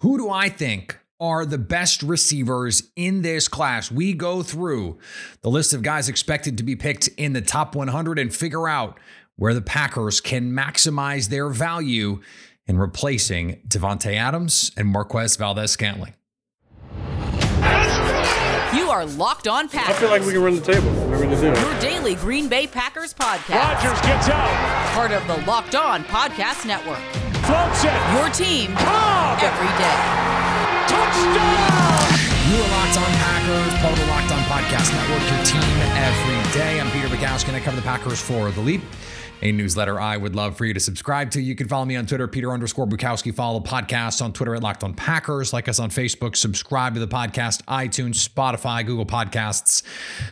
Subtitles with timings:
[0.00, 3.90] Who do I think are the best receivers in this class?
[3.90, 4.98] We go through
[5.42, 8.98] the list of guys expected to be picked in the top 100 and figure out
[9.36, 12.22] where the Packers can maximize their value
[12.66, 16.14] in replacing Davante Adams and Marquez Valdes-Scantling.
[18.74, 19.96] You are Locked On Packers.
[19.96, 20.90] I feel like we can run the table.
[21.10, 21.60] We're going to do it.
[21.60, 23.56] Your daily Green Bay Packers podcast.
[23.56, 24.94] Rodgers gets out.
[24.94, 27.02] Part of the Locked On Podcast Network.
[27.50, 27.90] Floats it.
[28.14, 29.42] Your team Cobb.
[29.42, 29.98] every day.
[30.86, 32.06] Touchdown.
[32.46, 36.52] You are Locked On Packers, part of the Locked On Podcast Network, your team every
[36.52, 36.80] day.
[36.80, 38.82] I'm Peter Bukowski, and I cover the Packers for The Leap,
[39.42, 41.40] a newsletter I would love for you to subscribe to.
[41.40, 43.34] You can follow me on Twitter, Peter underscore Bukowski.
[43.34, 45.52] Follow the podcast on Twitter at Locked On Packers.
[45.52, 46.36] Like us on Facebook.
[46.36, 49.82] Subscribe to the podcast, iTunes, Spotify, Google Podcasts.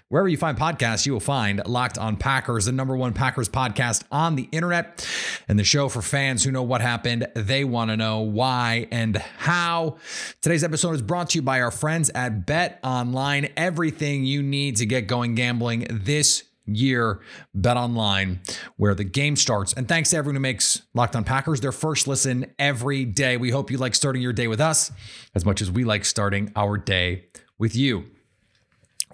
[0.08, 4.04] Wherever you find podcasts, you will find Locked On Packers, the number one Packers podcast
[4.10, 5.06] on the internet,
[5.48, 7.26] and the show for fans who know what happened.
[7.34, 9.96] They want to know why and how.
[10.40, 13.48] Today's episode is brought to you by our friends at Bet Online.
[13.56, 17.20] Everything you need to get going gambling this year.
[17.54, 18.40] Bet Online,
[18.76, 19.72] where the game starts.
[19.72, 23.36] And thanks to everyone who makes Locked On Packers their first listen every day.
[23.36, 24.92] We hope you like starting your day with us
[25.34, 27.26] as much as we like starting our day
[27.58, 28.04] with you.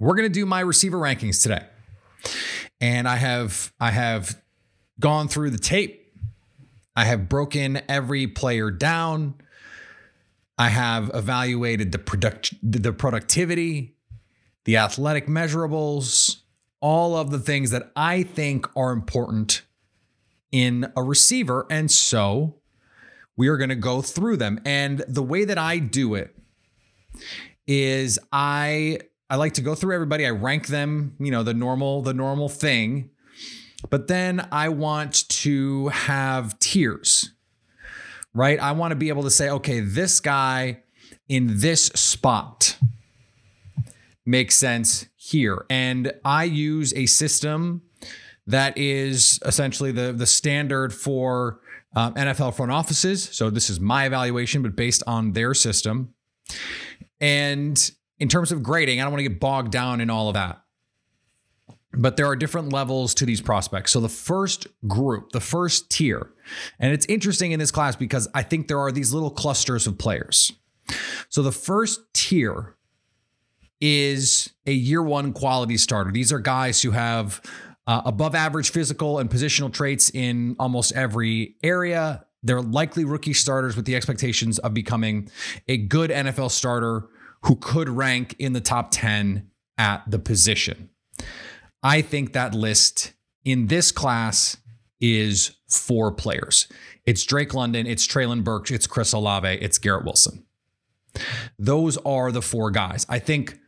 [0.01, 1.65] We're going to do my receiver rankings today.
[2.81, 4.41] And I have I have
[5.01, 6.13] gone through the tape.
[6.97, 9.35] I have broken every player down.
[10.57, 13.97] I have evaluated the product the productivity,
[14.65, 16.39] the athletic measurables,
[16.85, 19.63] all of the things that I think are important
[20.53, 21.67] in a receiver.
[21.71, 22.57] And so
[23.39, 24.61] we are going to go through them.
[24.67, 26.37] And the way that I do it
[27.67, 28.99] is I
[29.31, 30.27] I like to go through everybody.
[30.27, 33.09] I rank them, you know, the normal the normal thing.
[33.89, 37.31] But then I want to have tiers.
[38.35, 38.61] Right?
[38.61, 40.83] I want to be able to say, okay, this guy
[41.31, 42.77] in this spot
[44.27, 45.65] makes sense here.
[45.71, 47.83] And I use a system
[48.47, 51.61] that is essentially the, the standard for
[51.97, 53.31] um, NFL front offices.
[53.33, 56.13] So this is my evaluation, but based on their system.
[57.21, 60.35] And in terms of grading, I don't want to get bogged down in all of
[60.35, 60.61] that.
[61.95, 63.93] But there are different levels to these prospects.
[63.93, 66.33] So the first group, the first tier,
[66.79, 69.97] and it's interesting in this class because I think there are these little clusters of
[69.97, 70.53] players.
[71.31, 72.77] So the first tier
[73.87, 76.11] is a year one quality starter.
[76.11, 77.43] These are guys who have
[77.87, 82.25] uh, above average physical and positional traits in almost every area.
[82.43, 85.29] They're likely rookie starters with the expectations of becoming
[85.69, 87.09] a good NFL starter
[87.43, 90.89] who could rank in the top 10 at the position.
[91.83, 93.13] I think that list
[93.45, 94.57] in this class
[94.99, 96.69] is four players.
[97.05, 100.47] It's Drake London, it's Treylon Burks, it's Chris Olave, it's Garrett Wilson.
[101.59, 103.05] Those are the four guys.
[103.11, 103.59] I think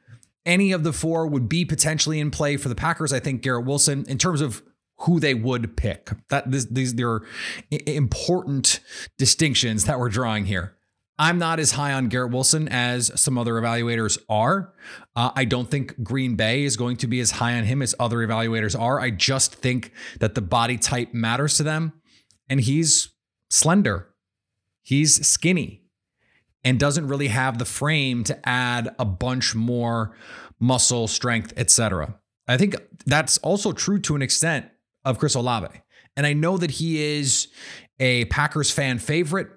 [0.47, 3.12] any of the four would be potentially in play for the Packers.
[3.12, 4.62] I think Garrett Wilson, in terms of
[5.01, 7.23] who they would pick, that this, these there are
[7.71, 8.81] important
[9.19, 10.75] distinctions that we're drawing here.
[11.19, 14.75] I'm not as high on Garrett Wilson as some other evaluators are.
[15.15, 17.95] Uh, I don't think Green Bay is going to be as high on him as
[17.99, 19.01] other evaluators are.
[19.01, 21.95] I just think that the body type matters to them,
[22.51, 23.15] and he's
[23.49, 24.15] slender,
[24.83, 25.86] he's skinny
[26.66, 30.16] and doesn't really have the frame to add a bunch more
[30.59, 32.19] muscle, strength, etc.
[32.49, 32.75] I think
[33.06, 34.66] that's also true to an extent
[35.05, 35.69] of Chris Olave.
[36.16, 37.47] And I know that he is
[38.00, 39.49] a Packers fan favorite.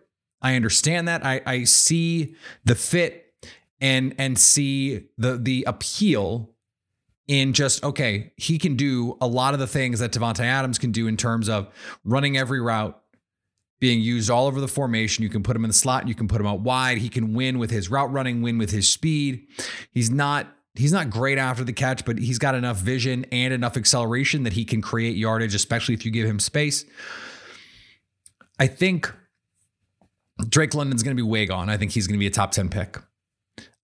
[0.43, 1.25] I understand that.
[1.25, 3.33] I, I see the fit
[3.81, 6.51] and and see the the appeal
[7.27, 10.91] in just okay, he can do a lot of the things that Davante Adams can
[10.91, 13.01] do in terms of running every route,
[13.79, 15.23] being used all over the formation.
[15.23, 16.97] You can put him in the slot, you can put him out wide.
[16.97, 19.47] He can win with his route running, win with his speed.
[19.91, 23.77] He's not he's not great after the catch, but he's got enough vision and enough
[23.77, 26.85] acceleration that he can create yardage, especially if you give him space.
[28.59, 29.13] I think
[30.47, 31.69] Drake London's going to be way gone.
[31.69, 32.97] I think he's going to be a top 10 pick.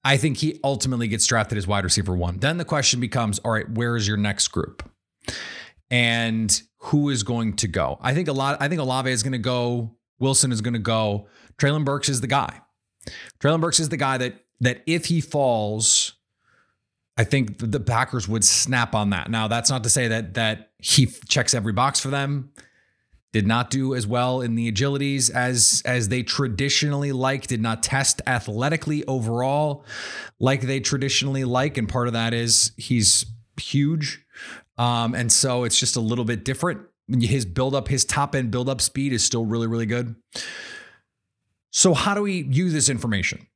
[0.03, 2.37] I think he ultimately gets drafted as wide receiver one.
[2.37, 4.87] Then the question becomes all right, where is your next group?
[5.91, 7.97] And who is going to go?
[8.01, 8.57] I think a lot.
[8.59, 9.95] I think Olave is going to go.
[10.19, 11.27] Wilson is going to go.
[11.57, 12.61] Treylon Burks is the guy.
[13.39, 16.13] Treylon Burks is the guy that that if he falls,
[17.17, 19.29] I think the Packers would snap on that.
[19.29, 22.51] Now that's not to say that that he checks every box for them.
[23.31, 27.47] Did not do as well in the agilities as as they traditionally like.
[27.47, 29.85] Did not test athletically overall
[30.39, 33.25] like they traditionally like, and part of that is he's
[33.59, 34.24] huge.
[34.77, 36.81] Um, and so it's just a little bit different.
[37.07, 40.15] His build up, his top end build up speed is still really, really good.
[41.71, 43.47] So, how do we use this information?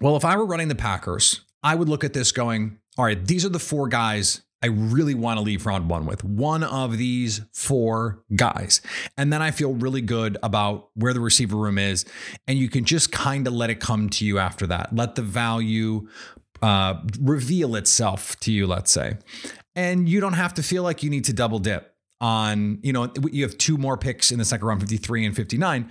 [0.00, 3.22] Well, if I were running the Packers, I would look at this going, all right,
[3.24, 6.22] these are the four guys I really want to leave round one with.
[6.22, 8.80] One of these four guys.
[9.16, 12.04] And then I feel really good about where the receiver room is.
[12.46, 14.94] And you can just kind of let it come to you after that.
[14.94, 16.08] Let the value
[16.62, 19.18] uh, reveal itself to you, let's say.
[19.74, 23.12] And you don't have to feel like you need to double dip on, you know,
[23.30, 25.90] you have two more picks in the second round, 53 and 59.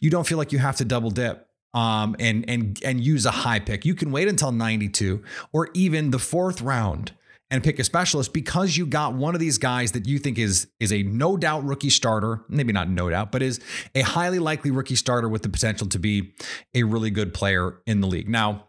[0.00, 3.30] You don't feel like you have to double dip um, and and and use a
[3.30, 3.84] high pick.
[3.84, 5.22] You can wait until 92
[5.52, 7.12] or even the fourth round
[7.50, 10.68] and pick a specialist because you got one of these guys that you think is
[10.80, 13.60] is a no doubt rookie starter, maybe not no doubt, but is
[13.94, 16.34] a highly likely rookie starter with the potential to be
[16.74, 18.28] a really good player in the league.
[18.28, 18.68] Now,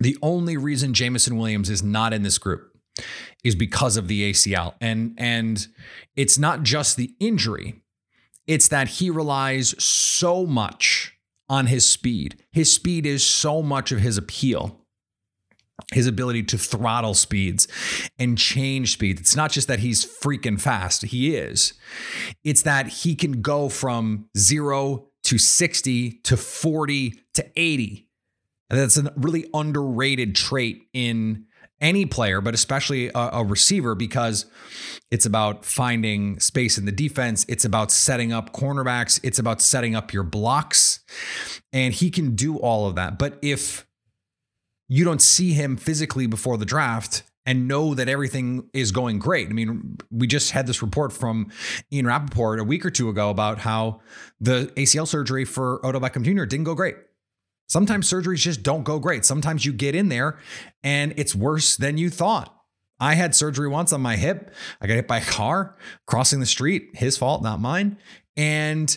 [0.00, 2.72] the only reason Jameson Williams is not in this group
[3.44, 4.74] is because of the ACL.
[4.80, 5.66] And and
[6.16, 7.82] it's not just the injury.
[8.46, 11.14] It's that he relies so much
[11.48, 12.42] on his speed.
[12.50, 14.84] His speed is so much of his appeal.
[15.92, 17.68] His ability to throttle speeds
[18.18, 19.20] and change speeds.
[19.20, 21.74] It's not just that he's freaking fast, he is.
[22.42, 28.07] It's that he can go from zero to 60 to 40 to 80.
[28.70, 31.46] And that's a really underrated trait in
[31.80, 34.46] any player, but especially a, a, receiver, because
[35.10, 37.46] it's about finding space in the defense.
[37.48, 39.20] It's about setting up cornerbacks.
[39.22, 41.00] It's about setting up your blocks.
[41.72, 43.18] And he can do all of that.
[43.18, 43.86] But if
[44.88, 49.48] you don't see him physically before the draft and know that everything is going great.
[49.48, 51.50] I mean, we just had this report from
[51.90, 54.00] Ian Rapoport a week or two ago about how
[54.40, 56.44] the ACL surgery for Odell Beckham Jr.
[56.44, 56.96] didn't go great.
[57.68, 59.24] Sometimes surgeries just don't go great.
[59.24, 60.38] Sometimes you get in there
[60.82, 62.54] and it's worse than you thought.
[63.00, 64.52] I had surgery once on my hip.
[64.80, 65.76] I got hit by a car
[66.06, 67.98] crossing the street, his fault, not mine.
[68.36, 68.96] And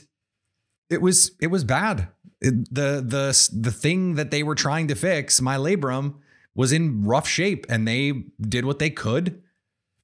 [0.89, 2.07] it was it was bad.
[2.39, 6.15] It, the the the thing that they were trying to fix, my labrum,
[6.55, 9.41] was in rough shape and they did what they could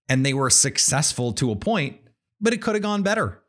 [0.08, 1.98] and they were successful to a point,
[2.40, 3.42] but it could have gone better.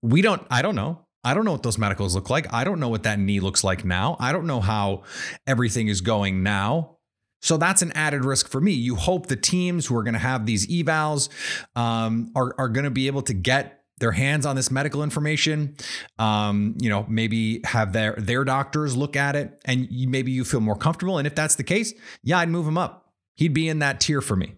[0.00, 1.01] We don't I don't know.
[1.24, 2.52] I don't know what those medicals look like.
[2.52, 4.16] I don't know what that knee looks like now.
[4.18, 5.04] I don't know how
[5.46, 6.98] everything is going now.
[7.40, 8.72] So that's an added risk for me.
[8.72, 11.28] You hope the teams who are going to have these evals
[11.76, 15.76] um, are, are going to be able to get their hands on this medical information.
[16.18, 20.44] Um, you know, maybe have their their doctors look at it, and you, maybe you
[20.44, 21.18] feel more comfortable.
[21.18, 23.12] And if that's the case, yeah, I'd move him up.
[23.34, 24.54] He'd be in that tier for me.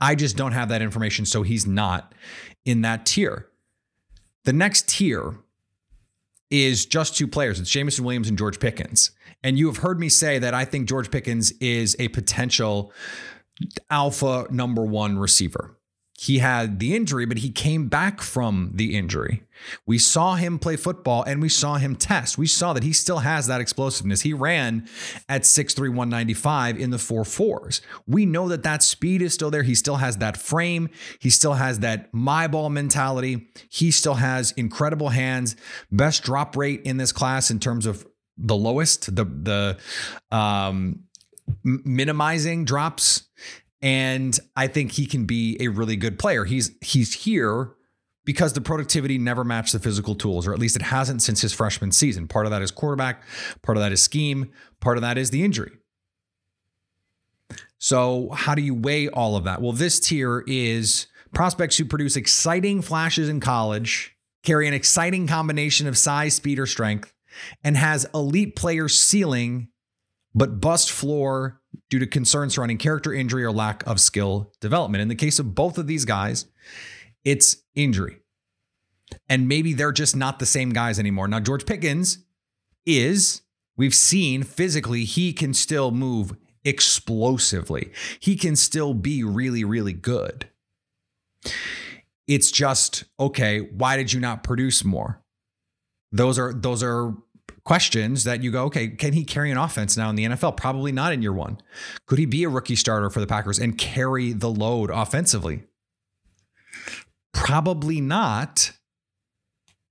[0.00, 2.14] I just don't have that information, so he's not
[2.64, 3.48] in that tier.
[4.44, 5.38] The next tier
[6.62, 7.58] is just two players.
[7.58, 9.10] It's Jameson Williams and George Pickens.
[9.42, 12.92] And you have heard me say that I think George Pickens is a potential
[13.90, 15.76] alpha number one receiver
[16.24, 19.42] he had the injury, but he came back from the injury.
[19.84, 22.38] We saw him play football and we saw him test.
[22.38, 24.22] We saw that he still has that explosiveness.
[24.22, 24.88] He ran
[25.28, 27.82] at 6'3, 195 in the four fours.
[28.06, 29.64] We know that that speed is still there.
[29.64, 30.88] He still has that frame.
[31.18, 33.46] He still has that my ball mentality.
[33.68, 35.56] He still has incredible hands,
[35.92, 38.06] best drop rate in this class in terms of
[38.38, 39.78] the lowest, the, the,
[40.34, 41.00] um,
[41.62, 43.24] minimizing drops
[43.84, 46.44] and I think he can be a really good player.
[46.46, 47.74] He's he's here
[48.24, 51.52] because the productivity never matched the physical tools, or at least it hasn't since his
[51.52, 52.26] freshman season.
[52.26, 53.22] Part of that is quarterback,
[53.62, 54.50] part of that is scheme,
[54.80, 55.72] part of that is the injury.
[57.78, 59.60] So, how do you weigh all of that?
[59.60, 65.86] Well, this tier is prospects who produce exciting flashes in college, carry an exciting combination
[65.86, 67.12] of size, speed, or strength,
[67.62, 69.68] and has elite player ceiling,
[70.34, 71.60] but bust floor
[71.90, 75.02] due to concerns surrounding character injury or lack of skill development.
[75.02, 76.46] In the case of both of these guys,
[77.24, 78.18] it's injury.
[79.28, 81.28] And maybe they're just not the same guys anymore.
[81.28, 82.24] Now, George Pickens
[82.86, 83.42] is,
[83.76, 87.92] we've seen physically, he can still move explosively.
[88.18, 90.48] He can still be really, really good.
[92.26, 95.22] It's just, okay, why did you not produce more?
[96.10, 97.12] Those are those are
[97.64, 100.56] questions that you go, okay, can he carry an offense now in the NFL?
[100.56, 101.58] Probably not in year one.
[102.06, 105.64] Could he be a rookie starter for the Packers and carry the load offensively?
[107.32, 108.72] Probably not.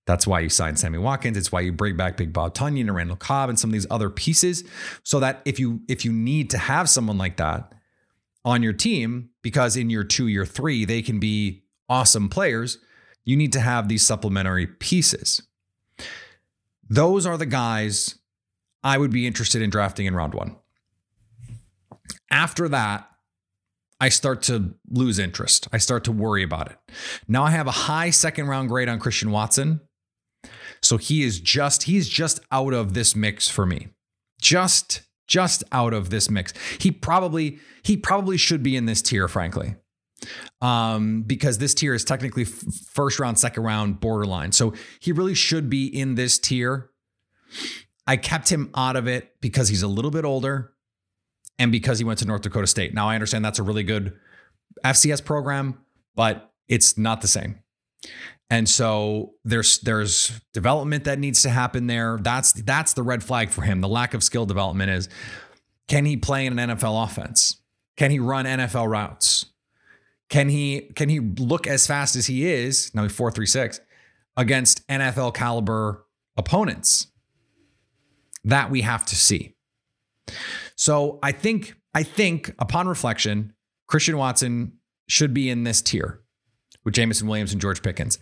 [0.06, 1.38] That's why you sign Sammy Watkins.
[1.38, 3.88] It's why you bring back Big Bob Tonyan and Randall Cobb and some of these
[3.90, 4.64] other pieces,
[5.04, 7.74] so that if you if you need to have someone like that
[8.44, 12.80] on your team, because in year two, year three, they can be awesome players,
[13.24, 15.42] you need to have these supplementary pieces.
[16.90, 18.20] Those are the guys
[18.84, 20.58] I would be interested in drafting in round one.
[22.30, 23.10] After that,
[24.02, 25.68] I start to lose interest.
[25.72, 26.78] I start to worry about it.
[27.28, 29.80] Now I have a high second round grade on Christian Watson.
[30.82, 33.88] So he is just he's just out of this mix for me.
[34.42, 36.54] Just just out of this mix.
[36.80, 39.76] He probably he probably should be in this tier frankly.
[40.62, 44.52] Um because this tier is technically f- first round second round borderline.
[44.52, 46.90] So he really should be in this tier.
[48.06, 50.74] I kept him out of it because he's a little bit older
[51.60, 52.94] and because he went to North Dakota State.
[52.94, 54.18] Now I understand that's a really good
[54.84, 55.80] FCS program,
[56.16, 57.60] but it's not the same.
[58.50, 62.20] And so there's there's development that needs to happen there.
[62.22, 63.82] That's that's the red flag for him.
[63.82, 65.10] The lack of skill development is
[65.88, 67.62] can he play in an NFL offense?
[67.98, 69.48] Can he run NFL routes?
[70.34, 73.80] Can he can he look as fast as he is, now he's 436,
[74.36, 77.06] against NFL caliber opponents?
[78.44, 79.54] That we have to see.
[80.76, 83.54] So I think I think upon reflection,
[83.86, 86.24] Christian Watson should be in this tier
[86.84, 88.18] with Jameson Williams and George Pickens.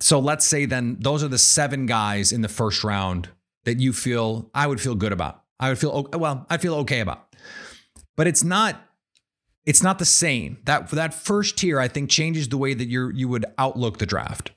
[0.00, 3.28] So let's say then those are the seven guys in the first round
[3.62, 5.44] that you feel I would feel good about.
[5.60, 7.32] I would feel well, I feel okay about.
[8.16, 8.89] But it's not
[9.70, 10.58] it's not the same.
[10.64, 14.06] That that first tier I think changes the way that you you would outlook the
[14.06, 14.52] draft.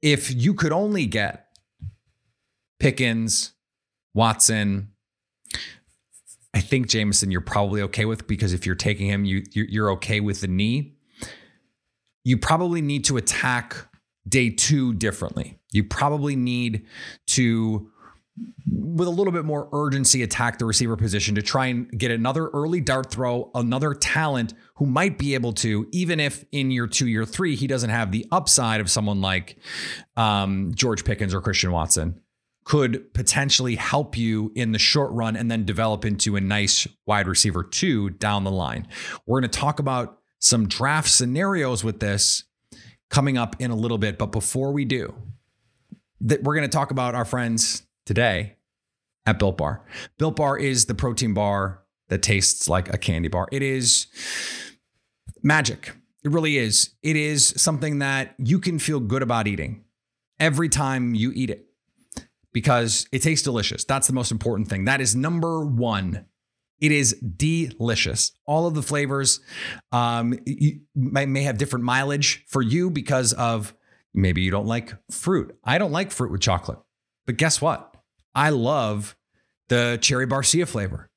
[0.00, 1.46] If you could only get
[2.80, 3.52] Pickens,
[4.14, 4.88] Watson,
[6.52, 10.20] I think Jameson you're probably okay with because if you're taking him you you're okay
[10.20, 10.96] with the knee
[12.24, 13.76] you probably need to attack
[14.28, 15.58] day two differently.
[15.72, 16.86] You probably need
[17.28, 17.90] to,
[18.70, 22.48] with a little bit more urgency, attack the receiver position to try and get another
[22.48, 27.06] early dart throw, another talent who might be able to, even if in year two,
[27.06, 29.58] year three, he doesn't have the upside of someone like
[30.16, 32.20] um, George Pickens or Christian Watson,
[32.64, 37.26] could potentially help you in the short run and then develop into a nice wide
[37.26, 38.86] receiver two down the line.
[39.26, 42.44] We're going to talk about some draft scenarios with this
[43.10, 44.16] coming up in a little bit.
[44.16, 45.14] But before we do,
[46.22, 48.56] that we're going to talk about our friends today
[49.26, 49.84] at Built Bar.
[50.18, 53.48] Built Bar is the protein bar that tastes like a candy bar.
[53.52, 54.06] It is
[55.42, 55.92] magic.
[56.24, 56.90] It really is.
[57.02, 59.84] It is something that you can feel good about eating
[60.38, 61.66] every time you eat it
[62.52, 63.84] because it tastes delicious.
[63.84, 64.84] That's the most important thing.
[64.84, 66.26] That is number one
[66.82, 68.32] it is delicious.
[68.44, 69.38] All of the flavors
[69.92, 70.36] um,
[70.96, 73.72] may, may have different mileage for you because of
[74.12, 75.56] maybe you don't like fruit.
[75.62, 76.80] I don't like fruit with chocolate.
[77.24, 77.91] But guess what?
[78.34, 79.16] I love
[79.68, 81.08] the cherry barcia flavor.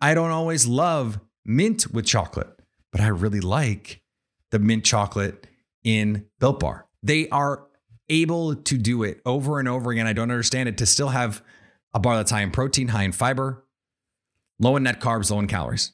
[0.00, 4.02] I don't always love mint with chocolate, but I really like
[4.50, 5.46] the mint chocolate
[5.84, 6.86] in Built Bar.
[7.02, 7.66] They are
[8.08, 10.06] able to do it over and over again.
[10.06, 11.42] I don't understand it to still have
[11.94, 13.64] a bar that's high in protein, high in fiber,
[14.58, 15.92] low in net carbs, low in calories.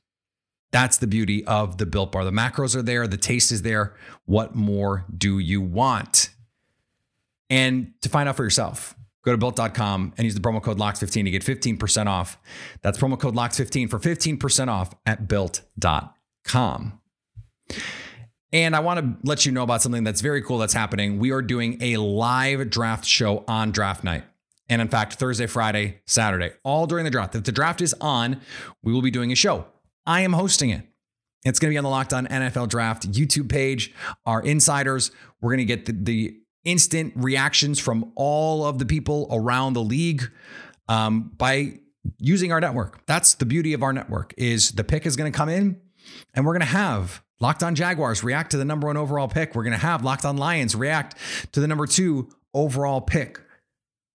[0.71, 2.25] That's the beauty of the Built Bar.
[2.25, 3.95] The macros are there, the taste is there.
[4.27, 6.31] What more do you want?
[7.49, 8.95] And to find out for yourself,
[9.25, 12.39] go to built.com and use the promo code LOCKS15 to get 15% off.
[12.83, 17.01] That's promo code LOCKS15 for 15% off at built.com.
[18.51, 21.19] And I want to let you know about something that's very cool that's happening.
[21.19, 24.25] We are doing a live draft show on draft night.
[24.71, 27.35] And in fact, Thursday, Friday, Saturday, all during the draft.
[27.35, 28.41] If the draft is on,
[28.83, 29.67] we will be doing a show.
[30.07, 30.83] I am hosting it.
[31.45, 33.95] It's going to be on the Locked On NFL Draft YouTube page.
[34.27, 35.11] Our insiders,
[35.41, 39.83] we're going to get the, the instant reactions from all of the people around the
[39.83, 40.31] league
[40.89, 41.79] um, by
[42.19, 43.05] using our network.
[43.07, 45.81] That's the beauty of our network is the pick is going to come in
[46.35, 49.55] and we're going to have Locked On Jaguars react to the number one overall pick.
[49.55, 51.17] We're going to have Locked On Lions react
[51.53, 53.41] to the number two overall pick.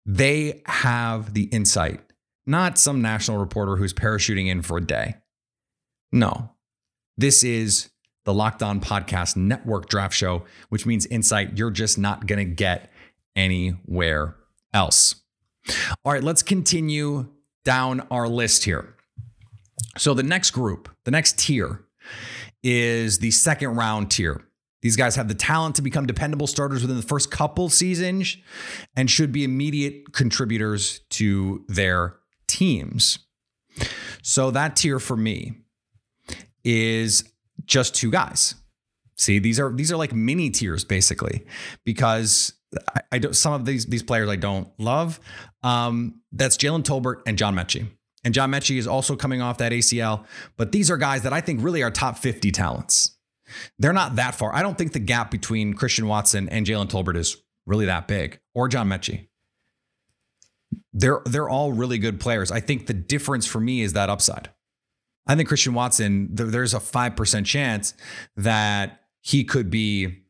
[0.07, 2.01] They have the insight,
[2.47, 5.17] not some national reporter who's parachuting in for a day.
[6.13, 6.51] No,
[7.19, 7.91] this is
[8.25, 12.55] the Locked On Podcast Network Draft Show, which means insight you're just not going to
[12.55, 12.91] get
[13.37, 14.37] anywhere
[14.73, 15.17] else.
[16.05, 17.29] All right, let's continue
[17.65, 18.95] down our list here.
[19.99, 21.85] So, the next group, the next tier
[22.63, 24.43] is the second round tier.
[24.83, 28.39] These guys have the talent to become dependable starters within the first couple seasons
[28.97, 33.19] and should be immediate contributors to their teams.
[34.23, 35.53] So that tier for me
[36.65, 37.25] is
[37.71, 38.57] just two guys.
[39.17, 41.45] See, these are these are like mini tiers basically
[41.85, 42.55] because
[42.95, 45.21] I, I don't some of these these players I don't love.
[45.63, 47.87] Um, that's Jalen Tolbert and John Metchie.
[48.25, 50.27] And John Metchie is also coming off that ACL,
[50.59, 53.17] but these are guys that I think really are top 50 talents.
[53.79, 54.55] They're not that far.
[54.55, 58.39] I don't think the gap between Christian Watson and Jalen Tolbert is really that big,
[58.55, 59.29] or John Metchie.
[60.93, 62.51] They're they're all really good players.
[62.51, 64.51] I think the difference for me is that upside.
[65.31, 67.95] I think Christian Watson, there's a five percent chance
[68.37, 70.25] that he could be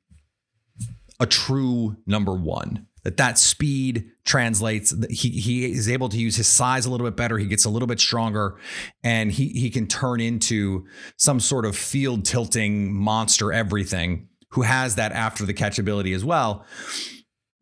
[1.19, 2.87] a true number one.
[3.05, 4.95] that that speed translates.
[5.09, 7.39] He he is able to use his size a little bit better.
[7.39, 8.59] He gets a little bit stronger,
[9.03, 13.53] and he he can turn into some sort of field tilting monster.
[13.53, 16.65] Everything who has that after the catch ability as well.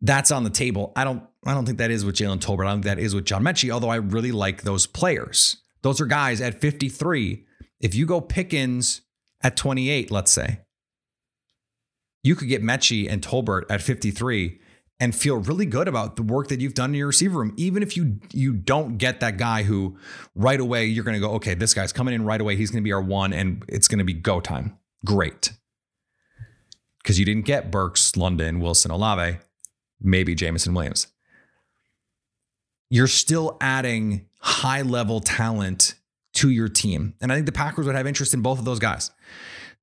[0.01, 0.93] That's on the table.
[0.97, 2.67] I don't I don't think that is with Jalen Tolbert.
[2.67, 3.71] I don't think that is with John Metchie.
[3.71, 5.57] Although I really like those players.
[5.83, 7.45] Those are guys at 53.
[7.81, 9.03] If you go Pickens
[9.43, 10.61] at 28, let's say,
[12.23, 14.59] you could get Metchie and Tolbert at 53
[15.01, 17.83] and feel really good about the work that you've done in your receiver room, even
[17.83, 19.97] if you you don't get that guy who
[20.35, 22.57] right away you're going to go, okay, this guy's coming in right away.
[22.57, 24.77] He's going to be our one, and it's going to be go time.
[25.05, 25.53] Great,
[27.03, 29.39] because you didn't get Burks, London, Wilson, Olave,
[30.01, 31.07] maybe Jameson Williams.
[32.91, 35.95] You're still adding high level talent
[36.35, 38.79] to your team, and I think the Packers would have interest in both of those
[38.79, 39.11] guys.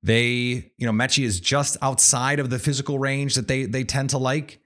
[0.02, 4.10] They, you know, Metchie is just outside of the physical range that they they tend
[4.10, 4.60] to like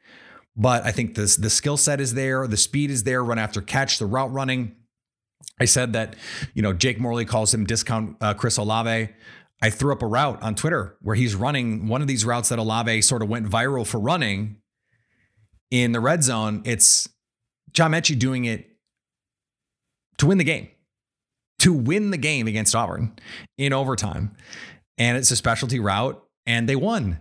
[0.56, 3.60] but I think the, the skill set is there, the speed is there, run after
[3.60, 4.76] catch, the route running.
[5.58, 6.16] I said that,
[6.54, 9.08] you know, Jake Morley calls him discount uh, Chris Olave.
[9.62, 12.58] I threw up a route on Twitter where he's running one of these routes that
[12.58, 14.56] Olave sort of went viral for running
[15.70, 16.62] in the red zone.
[16.64, 17.08] It's
[17.72, 18.70] John Metchie doing it
[20.18, 20.68] to win the game,
[21.60, 23.14] to win the game against Auburn
[23.58, 24.36] in overtime.
[24.98, 27.20] And it's a specialty route, and they won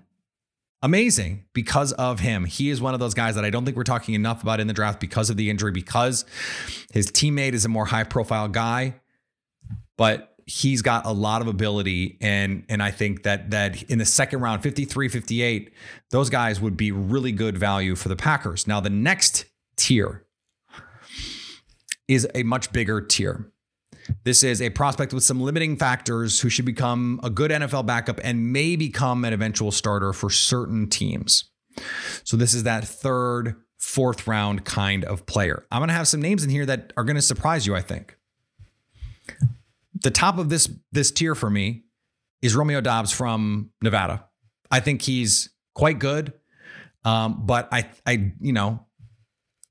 [0.82, 2.46] amazing because of him.
[2.46, 4.68] He is one of those guys that I don't think we're talking enough about in
[4.68, 6.26] the draft because of the injury, because
[6.94, 8.96] his teammate is a more high profile guy,
[9.98, 14.06] but he's got a lot of ability and and I think that that in the
[14.06, 15.72] second round 53 58
[16.10, 18.66] those guys would be really good value for the Packers.
[18.66, 20.26] Now the next tier
[22.10, 23.50] is a much bigger tier.
[24.24, 28.20] This is a prospect with some limiting factors who should become a good NFL backup
[28.24, 31.46] and may become an eventual starter for certain teams.
[32.24, 35.66] So, this is that third, fourth round kind of player.
[35.72, 37.82] I'm going to have some names in here that are going to surprise you, I
[37.82, 38.18] think.
[40.02, 41.84] The top of this this tier for me
[42.42, 44.26] is Romeo Doubs from Nevada.
[44.72, 46.34] I think he's quite good,
[47.06, 48.86] um, but I, I, you know,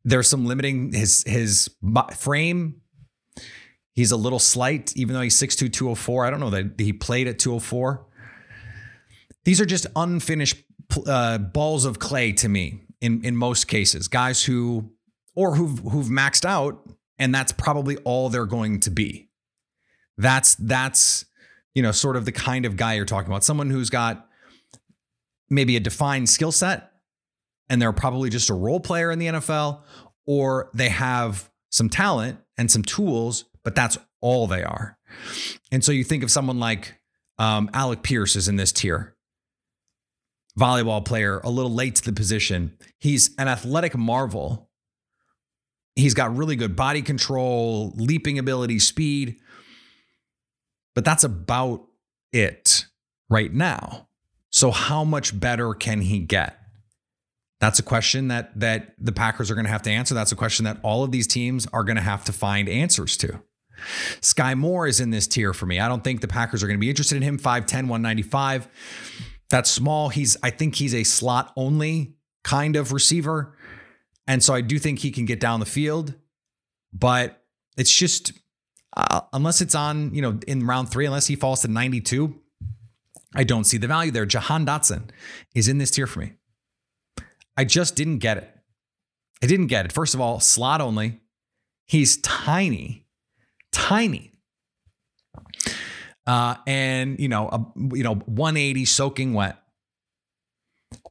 [0.09, 1.71] there's some limiting his his
[2.17, 2.81] frame
[3.99, 6.25] He's a little slight, even though he's 6'2, 204.
[6.25, 8.07] I don't know that he played at 204.
[9.45, 10.63] These are just unfinished
[11.05, 14.07] uh, balls of clay to me in, in most cases.
[14.07, 14.93] Guys who,
[15.35, 19.31] or who've, who've maxed out, and that's probably all they're going to be.
[20.17, 21.25] That's, that's,
[21.75, 23.43] you know, sort of the kind of guy you're talking about.
[23.43, 24.29] Someone who's got
[25.51, 26.93] maybe a defined skill set,
[27.69, 29.83] and they're probably just a role player in the NFL,
[30.27, 34.99] or they have some talent and some tools, but that's all they are.
[35.71, 36.95] And so you think of someone like
[37.39, 39.15] um, Alec Pierce is in this tier.
[40.59, 42.77] Volleyball player, a little late to the position.
[42.99, 44.71] He's an athletic marvel.
[45.95, 49.37] He's got really good body control, leaping ability, speed.
[50.95, 51.87] But that's about
[52.33, 52.87] it
[53.31, 54.09] right now.
[54.51, 56.59] So how much better can he get?
[57.61, 60.15] That's a question that that the Packers are going to have to answer.
[60.15, 63.17] That's a question that all of these teams are going to have to find answers
[63.19, 63.43] to.
[64.21, 65.81] Skyy Moore is in this tier for me.
[65.81, 67.39] I don't think the Packers are going to be interested in him.
[67.39, 68.69] 5'10, 195.
[69.51, 70.09] That's small.
[70.09, 73.57] He's, I think he's a slot only kind of receiver.
[74.27, 76.15] And so I do think he can get down the field,
[76.93, 77.43] but
[77.77, 78.33] it's just,
[78.97, 82.35] uh, unless it's on, you know, in round three, unless he falls to 92,
[83.35, 84.27] I don't see the value there.
[84.27, 85.11] Jahan Dotson
[85.55, 86.33] is in this tier for me.
[87.59, 88.49] I just didn't get it.
[89.43, 89.93] I didn't get it.
[89.93, 91.21] First of all, slot only.
[91.87, 93.05] He's tiny
[93.73, 94.33] tiny.
[96.27, 99.57] Uh, and you know, a, you know, 180 soaking wet.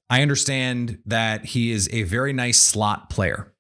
[0.10, 3.53] I understand that he is a very nice slot player.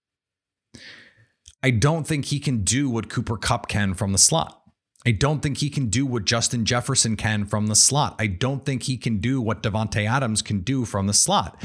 [1.63, 4.61] I don't think he can do what Cooper Kupp can from the slot.
[5.07, 8.17] I don't think he can do what Justin Jefferson can from the slot.
[8.19, 11.63] I don't think he can do what Davante Adams can do from the slot.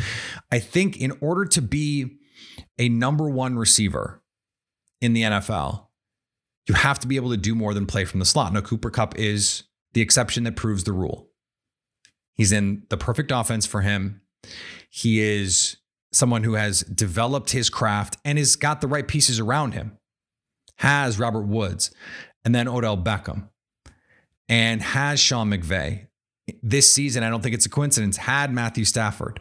[0.53, 2.19] I think in order to be
[2.79, 4.23] a number one receiver
[5.01, 5.89] in the NFL,
[6.69, 8.53] you have to be able to do more than play from the slot.
[8.53, 11.29] Now, Cooper Kupp is the exception that proves the rule.
[12.35, 14.21] He's in the perfect offense for him.
[14.89, 15.79] He is
[16.13, 19.99] someone who has developed his craft and has got the right pieces around him.
[20.77, 21.91] Has Robert Woods
[22.45, 23.49] and then Odell Beckham
[24.49, 26.09] and has Sean McVay.
[26.63, 29.41] This season, I don't think it's a coincidence, had Matthew Stafford.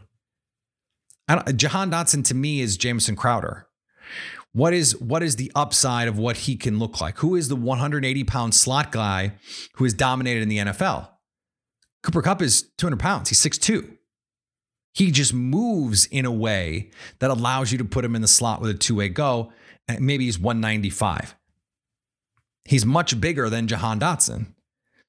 [1.56, 3.68] Jahan Dotson to me is Jamison Crowder.
[4.54, 7.20] What is what is the upside of what he can look like?
[7.20, 9.34] Who is the 180 pound slot guy
[9.76, 11.08] who has dominated in the NFL?
[12.04, 13.30] Cooper Kupp is 200 pounds.
[13.30, 13.98] He's 6'2.
[14.94, 18.60] He just moves in a way that allows you to put him in the slot
[18.60, 19.54] with a two way go.
[19.88, 21.36] And maybe he's 195.
[22.66, 24.54] He's much bigger than Jahan Dotson.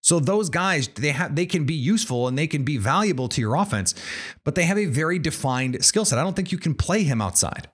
[0.01, 3.41] So those guys, they have they can be useful and they can be valuable to
[3.41, 3.95] your offense,
[4.45, 6.19] but they have a very defined skill set.
[6.19, 7.71] I don't think you can play him outside.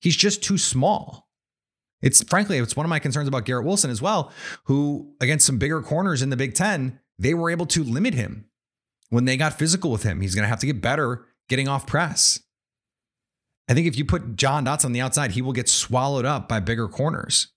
[0.00, 1.28] He's just too small.
[2.00, 4.32] It's frankly, it's one of my concerns about Garrett Wilson as well,
[4.64, 8.46] who against some bigger corners in the Big Ten, they were able to limit him
[9.10, 10.22] when they got physical with him.
[10.22, 12.40] He's going to have to get better getting off press.
[13.68, 16.48] I think if you put John Dotson on the outside, he will get swallowed up
[16.48, 17.48] by bigger corners.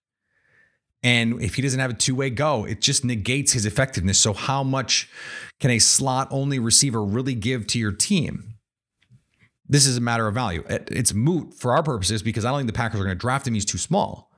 [1.01, 4.19] And if he doesn't have a two way go, it just negates his effectiveness.
[4.19, 5.09] So, how much
[5.59, 8.55] can a slot only receiver really give to your team?
[9.67, 10.63] This is a matter of value.
[10.67, 13.47] It's moot for our purposes because I don't think the Packers are going to draft
[13.47, 13.53] him.
[13.53, 14.31] He's too small.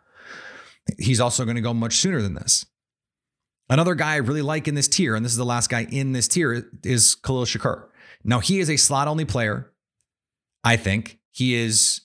[0.99, 2.65] He's also going to go much sooner than this.
[3.69, 6.11] Another guy I really like in this tier, and this is the last guy in
[6.11, 7.85] this tier, is Khalil Shakir.
[8.23, 9.71] Now, he is a slot only player,
[10.63, 11.19] I think.
[11.31, 12.01] He is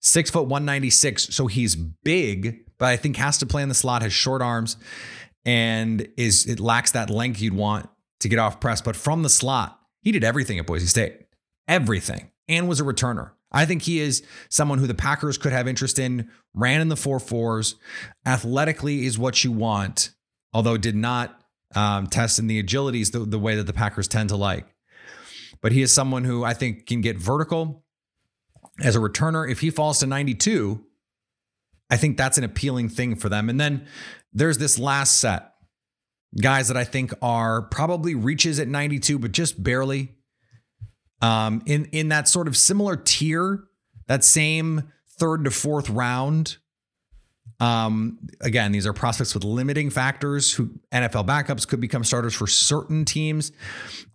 [0.00, 4.02] six foot 196, so he's big, but I think has to play in the slot,
[4.02, 4.76] has short arms,
[5.44, 7.88] and is it lacks that length you'd want
[8.20, 8.80] to get off press.
[8.80, 11.26] But from the slot, he did everything at Boise State.
[11.66, 12.30] Everything.
[12.48, 13.32] And was a returner.
[13.50, 16.96] I think he is someone who the Packers could have interest in, ran in the
[16.96, 17.76] four fours,
[18.26, 20.10] athletically is what you want,
[20.52, 21.40] although did not
[21.74, 24.66] um, test in the agilities the, the way that the Packers tend to like.
[25.60, 27.84] But he is someone who I think can get vertical
[28.82, 29.50] as a returner.
[29.50, 30.84] If he falls to 92,
[31.90, 33.48] I think that's an appealing thing for them.
[33.48, 33.86] And then
[34.32, 35.52] there's this last set
[36.40, 40.14] guys that I think are probably reaches at 92, but just barely.
[41.20, 43.64] Um, in in that sort of similar tier,
[44.06, 46.58] that same third to fourth round.
[47.60, 52.46] Um, again, these are prospects with limiting factors who NFL backups could become starters for
[52.46, 53.50] certain teams.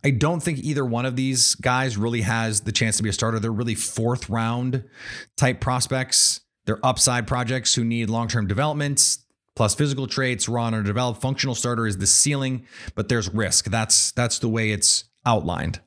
[0.03, 3.13] I don't think either one of these guys really has the chance to be a
[3.13, 3.39] starter.
[3.39, 4.85] They're really fourth round
[5.35, 6.41] type prospects.
[6.65, 9.19] They're upside projects who need long term developments
[9.55, 11.21] plus physical traits, raw and underdeveloped.
[11.21, 13.65] Functional starter is the ceiling, but there's risk.
[13.65, 15.79] That's that's the way it's outlined.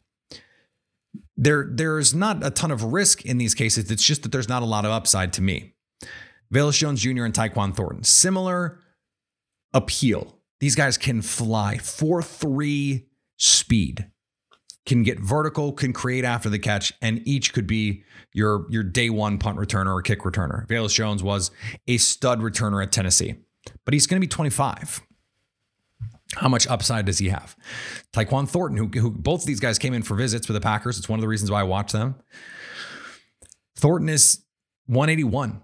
[1.38, 3.90] There, there's not a ton of risk in these cases.
[3.90, 5.74] It's just that there's not a lot of upside to me.
[6.52, 7.24] Velus Jones Jr.
[7.24, 8.80] and Tyquan Thornton, similar
[9.74, 10.38] appeal.
[10.60, 13.06] These guys can fly 4 3
[13.36, 14.10] speed
[14.86, 19.10] can get vertical, can create after the catch, and each could be your your day
[19.10, 20.66] one punt returner or kick returner.
[20.68, 21.50] Velus Jones was
[21.88, 23.34] a stud returner at Tennessee,
[23.84, 25.02] but he's going to be 25.
[26.34, 27.56] How much upside does he have?
[28.12, 30.98] Tyquan Thornton, who, who both of these guys came in for visits for the Packers.
[30.98, 32.16] It's one of the reasons why I watch them.
[33.76, 34.44] Thornton is
[34.86, 35.62] 181,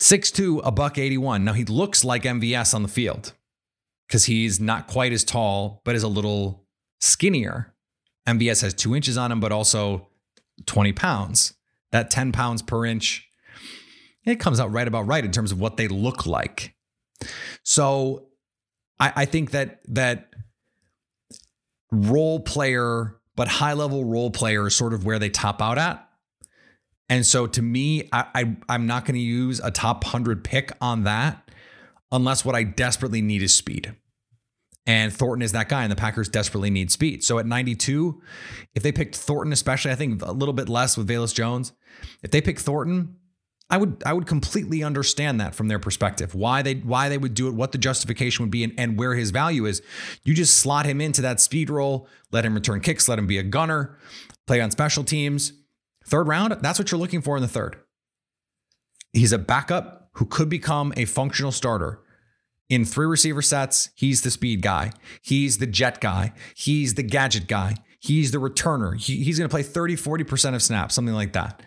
[0.00, 1.44] 6'2, a buck 81.
[1.44, 3.34] Now he looks like MVS on the field
[4.08, 6.66] because he's not quite as tall, but is a little
[7.00, 7.74] skinnier
[8.26, 10.08] MVS has two inches on him, but also
[10.66, 11.54] 20 pounds.
[11.92, 13.28] That 10 pounds per inch,
[14.24, 16.74] it comes out right about right in terms of what they look like.
[17.64, 18.28] So
[19.00, 20.30] I, I think that that
[21.90, 26.06] role player, but high level role player is sort of where they top out at.
[27.10, 30.72] And so to me, I, I am not going to use a top 100 pick
[30.80, 31.50] on that
[32.12, 33.94] unless what I desperately need is speed.
[34.86, 37.22] And Thornton is that guy, and the Packers desperately need speed.
[37.22, 38.20] So at 92,
[38.74, 41.72] if they picked Thornton, especially, I think a little bit less with Velus Jones,
[42.22, 43.16] if they pick Thornton,
[43.68, 46.34] I would I would completely understand that from their perspective.
[46.34, 49.14] Why they why they would do it, what the justification would be, and, and where
[49.14, 49.80] his value is.
[50.24, 53.38] You just slot him into that speed role, let him return kicks, let him be
[53.38, 53.96] a gunner,
[54.48, 55.52] play on special teams.
[56.10, 57.76] Third round, that's what you're looking for in the third.
[59.12, 62.02] He's a backup who could become a functional starter
[62.70, 64.92] in three receiver sets, he's the speed guy.
[65.20, 66.32] He's the jet guy.
[66.54, 67.74] He's the gadget guy.
[67.98, 68.96] He's the returner.
[68.96, 71.62] He, he's going to play 30, 40% of snaps, something like that.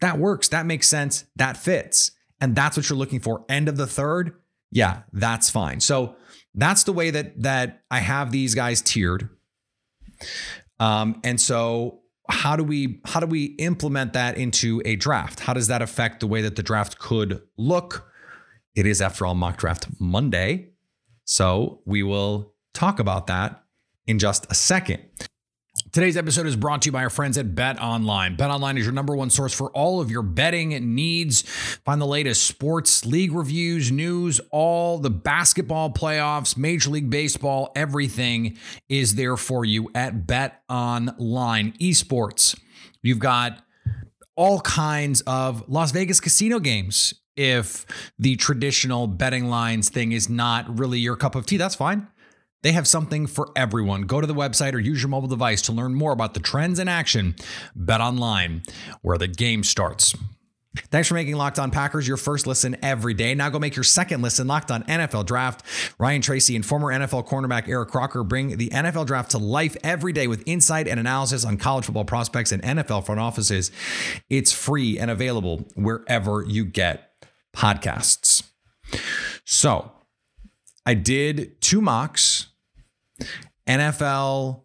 [0.00, 0.48] That works.
[0.48, 1.26] That makes sense.
[1.36, 2.12] That fits.
[2.40, 3.44] And that's what you're looking for.
[3.50, 4.32] End of the third.
[4.72, 5.80] Yeah, that's fine.
[5.80, 6.16] So
[6.54, 9.28] that's the way that that I have these guys tiered.
[10.78, 11.99] Um, and so
[12.30, 15.40] how do we how do we implement that into a draft?
[15.40, 18.10] How does that affect the way that the draft could look?
[18.74, 20.70] It is, after all, mock draft Monday.
[21.24, 23.64] So we will talk about that
[24.06, 25.02] in just a second.
[25.92, 28.36] Today's episode is brought to you by our friends at Bet Online.
[28.36, 31.42] Bet Online is your number one source for all of your betting needs.
[31.84, 38.56] Find the latest sports, league reviews, news, all the basketball playoffs, Major League Baseball, everything
[38.88, 41.72] is there for you at Bet Online.
[41.80, 42.56] Esports,
[43.02, 43.60] you've got
[44.36, 47.84] all kinds of Las Vegas casino games if
[48.16, 52.06] the traditional betting lines thing is not really your cup of tea, that's fine.
[52.62, 54.02] They have something for everyone.
[54.02, 56.78] Go to the website or use your mobile device to learn more about the trends
[56.78, 57.34] in action.
[57.74, 58.62] Bet online,
[59.02, 60.14] where the game starts.
[60.90, 63.34] Thanks for making Locked On Packers your first listen every day.
[63.34, 65.64] Now go make your second listen Locked On NFL Draft.
[65.98, 70.12] Ryan Tracy and former NFL cornerback Eric Crocker bring the NFL Draft to life every
[70.12, 73.72] day with insight and analysis on college football prospects and NFL front offices.
[74.28, 77.14] It's free and available wherever you get
[77.52, 78.44] podcasts.
[79.44, 79.90] So,
[80.86, 82.49] I did two mocks
[83.66, 84.62] NFL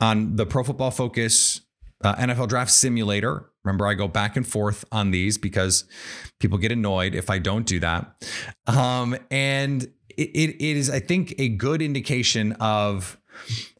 [0.00, 1.60] on the Pro Football Focus
[2.02, 3.50] uh, NFL Draft Simulator.
[3.64, 5.84] Remember, I go back and forth on these because
[6.38, 8.24] people get annoyed if I don't do that.
[8.66, 13.18] Um, and it, it is, I think, a good indication of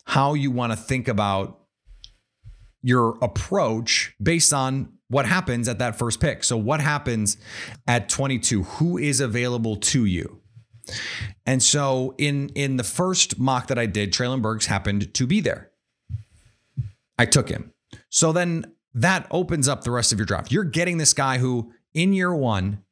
[0.05, 1.61] how you want to think about
[2.83, 6.45] your approach based on what happens at that first pick.
[6.45, 7.37] So, what happens
[7.87, 8.63] at 22?
[8.63, 10.40] Who is available to you?
[11.47, 15.41] And so, in in the first mock that I did, Treylon Burks happened to be
[15.41, 15.71] there.
[17.19, 17.73] I took him.
[18.09, 20.51] So then that opens up the rest of your draft.
[20.51, 22.83] You're getting this guy who, in year one,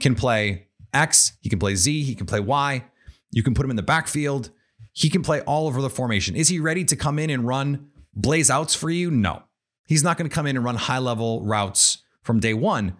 [0.00, 2.84] can play X, he can play Z, he can play Y.
[3.30, 4.50] You can put him in the backfield.
[4.92, 6.34] He can play all over the formation.
[6.34, 9.10] Is he ready to come in and run blaze outs for you?
[9.10, 9.42] No.
[9.86, 12.96] He's not going to come in and run high level routes from day one,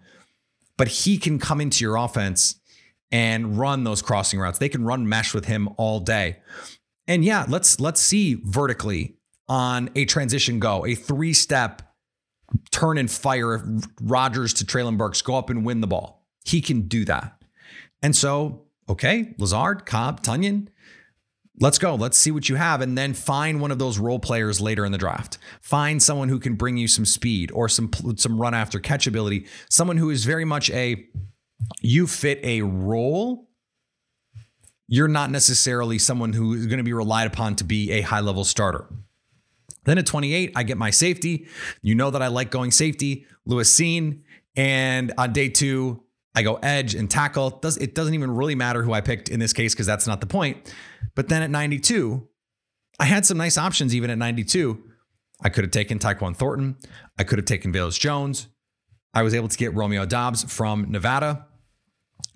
[0.77, 2.58] but he can come into your offense
[3.11, 4.59] and run those crossing routes.
[4.59, 6.37] They can run mesh with him all day.
[7.07, 9.17] And yeah, let's let's see vertically
[9.47, 11.81] on a transition go, a three step
[12.71, 13.63] turn and fire
[14.01, 16.25] Rodgers to Treylon Burks, go up and win the ball.
[16.45, 17.41] He can do that.
[18.01, 20.67] And so, okay, Lazard, Cobb, Tonyan,
[21.59, 21.95] let's go.
[21.95, 22.81] Let's see what you have.
[22.81, 25.37] And then find one of those role players later in the draft.
[25.61, 29.47] Find someone who can bring you some speed or some, some run after catch ability,
[29.69, 31.07] someone who is very much a
[31.81, 33.47] you fit a role.
[34.87, 38.21] You're not necessarily someone who is going to be relied upon to be a high
[38.21, 38.87] level starter.
[39.85, 41.47] Then at 28, I get my safety.
[41.81, 44.21] You know that I like going safety, Lewis Cine.
[44.55, 46.03] And on day two,
[46.35, 47.47] I go edge and tackle.
[47.47, 50.07] It, does, it doesn't even really matter who I picked in this case because that's
[50.07, 50.73] not the point.
[51.15, 52.27] But then at 92,
[52.99, 54.83] I had some nice options even at 92.
[55.41, 56.77] I could have taken Tyquan Thornton.
[57.17, 58.47] I could have taken Velus Jones.
[59.13, 61.47] I was able to get Romeo Doubs from Nevada,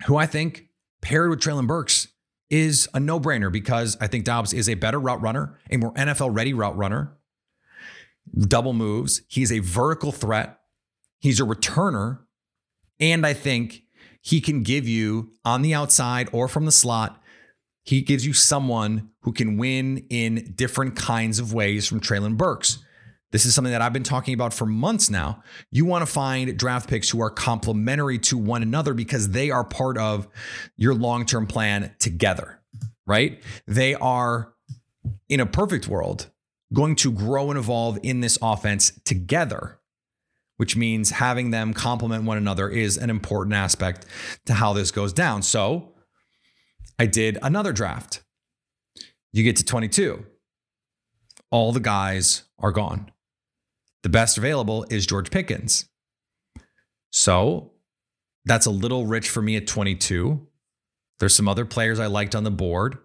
[0.06, 0.68] who I think
[1.02, 2.08] paired with Treylon Burks
[2.50, 5.92] is a no brainer because I think Doubs is a better route runner, a more
[5.94, 7.16] NFL ready route runner
[8.38, 9.22] double moves.
[9.28, 10.58] He's a vertical threat.
[11.20, 12.20] He's a returner.
[13.00, 13.82] And I think
[14.20, 17.20] he can give you on the outside or from the slot,
[17.82, 22.78] he gives you someone who can win in different kinds of ways from Treylon Burks.
[23.34, 25.42] This is something that I've been talking about for months now.
[25.72, 29.64] You want to find draft picks who are complementary to one another because they are
[29.64, 30.28] part of
[30.76, 32.60] your long term plan together,
[33.08, 33.42] right?
[33.66, 34.54] They are,
[35.28, 36.30] in a perfect world,
[36.72, 39.80] going to grow and evolve in this offense together,
[40.58, 44.06] which means having them complement one another is an important aspect
[44.46, 45.42] to how this goes down.
[45.42, 45.94] So
[47.00, 48.22] I did another draft.
[49.32, 50.24] You get to 22.
[51.50, 53.10] All the guys are gone.
[54.04, 55.86] The best available is George Pickens.
[57.10, 57.72] So
[58.44, 60.46] that's a little rich for me at 22.
[61.18, 62.98] There's some other players I liked on the board.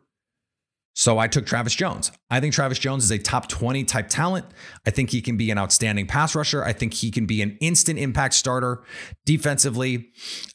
[0.95, 2.11] So I took Travis Jones.
[2.29, 4.45] I think Travis Jones is a top 20 type talent.
[4.85, 6.65] I think he can be an outstanding pass rusher.
[6.65, 8.83] I think he can be an instant impact starter
[9.25, 10.09] defensively.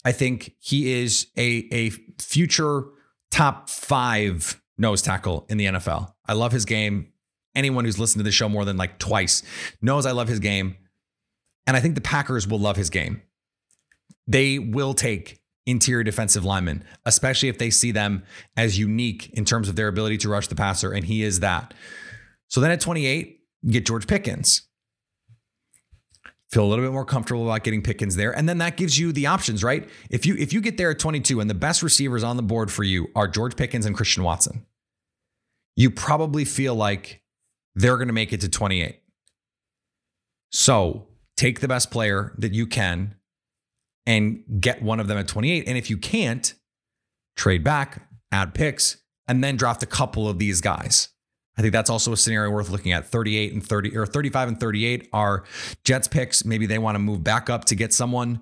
[0.05, 2.85] I think he is a, a future
[3.31, 6.13] top five nose tackle in the NFL.
[6.27, 7.13] I love his game.
[7.55, 9.43] Anyone who's listened to the show more than like twice
[9.81, 10.77] knows I love his game.
[11.67, 13.23] And I think the Packers will love his game.
[14.27, 18.23] They will take interior defensive linemen, especially if they see them
[18.57, 21.75] as unique in terms of their ability to rush the passer, and he is that.
[22.49, 24.62] So then at 28, get George Pickens.
[26.51, 29.11] Feel a little bit more comfortable about getting Pickens there, and then that gives you
[29.11, 29.88] the options, right?
[30.11, 32.71] If you if you get there at 22 and the best receivers on the board
[32.71, 34.64] for you are George Pickens and Christian Watson,
[35.75, 37.23] you probably feel like
[37.75, 39.01] they're going to make it to 28.
[40.51, 43.17] So take the best player that you can
[44.07, 45.65] and get one of them at 28.
[45.67, 46.55] And if you can't,
[47.37, 51.09] trade back, add picks, and then draft a couple of these guys.
[51.57, 53.07] I think that's also a scenario worth looking at.
[53.07, 55.45] 38 and 30 or 35 and 38 are
[55.85, 56.45] Jets picks.
[56.45, 58.41] Maybe they want to move back up to get someone.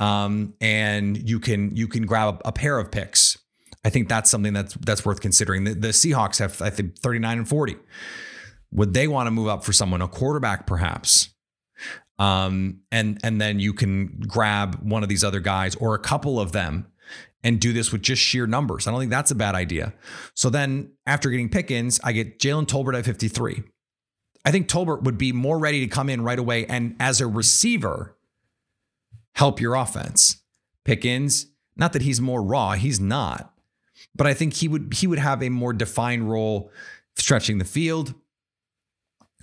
[0.00, 3.38] Um, and you can you can grab a, pair of picks.
[3.84, 5.64] I think that's something that's that's worth considering.
[5.64, 7.76] The, the Seahawks have I think 39 and 40.
[8.72, 11.30] Would they want to move up for someone, a quarterback perhaps?
[12.18, 16.40] Um, and and then you can grab one of these other guys or a couple
[16.40, 16.86] of them
[17.44, 18.86] and do this with just sheer numbers.
[18.86, 19.94] I don't think that's a bad idea.
[20.34, 23.62] So then after getting Pickens, I get Jalen Tolbert at 53.
[24.44, 27.26] I think Tolbert would be more ready to come in right away and as a
[27.26, 28.16] receiver
[29.34, 30.42] help your offense.
[30.84, 33.52] Pickens, not that he's more raw, he's not.
[34.16, 36.70] But I think he would he would have a more defined role
[37.16, 38.14] stretching the field.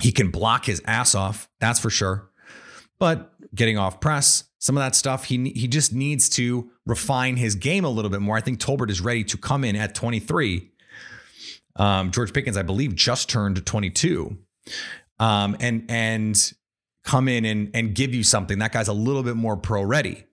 [0.02, 2.30] He can block his ass off, that's for sure.
[3.00, 7.56] But getting off press, some of that stuff, he he just needs to refine his
[7.56, 8.36] game a little bit more.
[8.38, 10.72] I think Tolbert is ready to come in at 23.
[11.78, 14.38] Um, George Pickens, I believe, just turned 22,
[15.20, 16.54] um, and and
[17.04, 18.60] come in and and give you something.
[18.60, 20.26] That guy's a little bit more pro ready.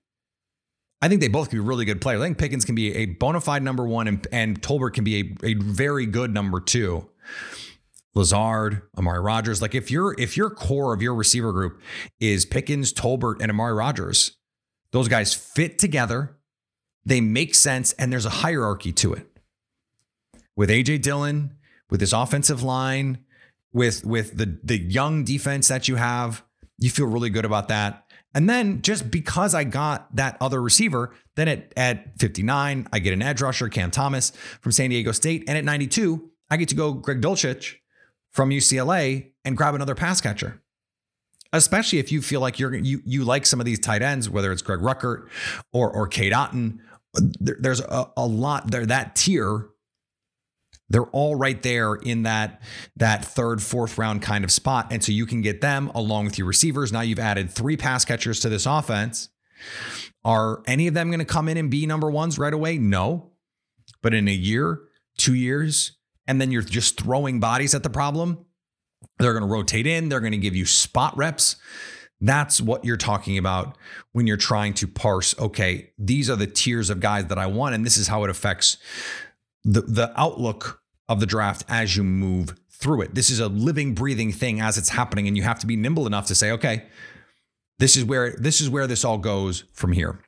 [1.02, 2.20] I think they both can be really good players.
[2.20, 5.36] I think Pickens can be a bona fide number one, and, and Tolbert can be
[5.42, 7.08] a, a very good number two.
[8.14, 9.62] Lazard, Amari Rodgers.
[9.62, 11.80] Like if your if your core of your receiver group
[12.20, 14.36] is Pickens, Tolbert, and Amari Rodgers,
[14.90, 16.36] those guys fit together.
[17.04, 19.26] They make sense, and there's a hierarchy to it.
[20.54, 21.56] With AJ Dillon,
[21.90, 23.18] with this offensive line,
[23.72, 26.44] with with the the young defense that you have,
[26.78, 28.04] you feel really good about that.
[28.34, 33.12] And then just because I got that other receiver, then at, at 59, I get
[33.12, 35.44] an edge rusher, Cam Thomas from San Diego State.
[35.48, 37.76] And at 92, I get to go Greg Dulcich
[38.32, 40.60] from UCLA and grab another pass catcher.
[41.52, 44.50] Especially if you feel like you're you you like some of these tight ends, whether
[44.52, 45.28] it's Greg Ruckert
[45.72, 46.78] or or Cade Otton.
[47.14, 48.86] There, there's a, a lot there.
[48.86, 49.68] That tier
[50.92, 52.60] they're all right there in that
[52.96, 54.88] that third, fourth round kind of spot.
[54.90, 56.92] And so you can get them along with your receivers.
[56.92, 59.30] Now you've added three pass catchers to this offense.
[60.24, 62.78] Are any of them going to come in and be number ones right away?
[62.78, 63.32] No.
[64.02, 64.80] But in a year,
[65.16, 68.44] two years, and then you're just throwing bodies at the problem,
[69.18, 71.56] they're going to rotate in, they're going to give you spot reps.
[72.20, 73.76] That's what you're talking about
[74.12, 77.74] when you're trying to parse, okay, these are the tiers of guys that I want,
[77.74, 78.76] and this is how it affects
[79.64, 83.14] the, the outlook of the draft as you move through it.
[83.14, 86.06] This is a living, breathing thing as it's happening, and you have to be nimble
[86.06, 86.84] enough to say, okay,
[87.78, 90.20] this is where this is where this all goes from here.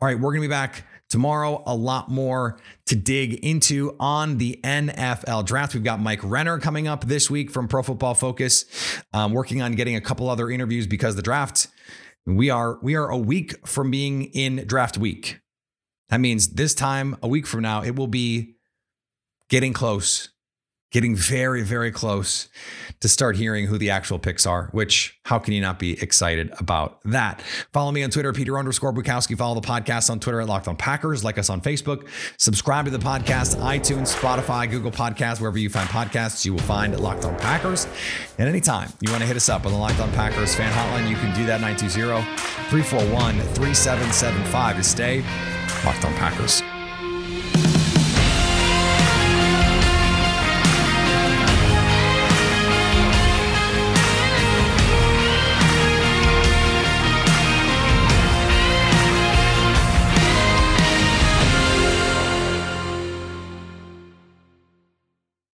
[0.00, 1.62] All right, we're gonna be back tomorrow.
[1.64, 5.72] A lot more to dig into on the NFL draft.
[5.72, 8.64] We've got Mike Renner coming up this week from Pro Football Focus,
[9.12, 11.68] um, working on getting a couple other interviews because the draft.
[12.26, 15.38] We are we are a week from being in draft week.
[16.08, 18.56] That means this time a week from now it will be
[19.48, 20.30] getting close,
[20.94, 22.48] getting very, very close
[23.00, 26.52] to start hearing who the actual picks are, which how can you not be excited
[26.60, 27.42] about that?
[27.72, 29.36] Follow me on Twitter, Peter underscore Bukowski.
[29.36, 31.24] Follow the podcast on Twitter at Locked on Packers.
[31.24, 32.08] Like us on Facebook.
[32.38, 36.98] Subscribe to the podcast, iTunes, Spotify, Google Podcasts, wherever you find podcasts, you will find
[37.00, 37.88] Locked on Packers.
[38.38, 41.10] And anytime you want to hit us up on the Locked on Packers fan hotline,
[41.10, 42.24] you can do that 920
[42.70, 45.24] 341 3775 to stay
[45.84, 46.62] Locked on Packers.